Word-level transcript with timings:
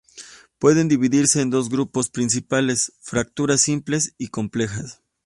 Pueden 0.57 0.87
dividirse 0.87 1.41
en 1.41 1.51
dos 1.51 1.69
grupos 1.69 2.09
principales, 2.09 2.93
fracturas 3.01 3.61
simples 3.61 4.15
y 4.17 4.29
complejas. 4.29 4.99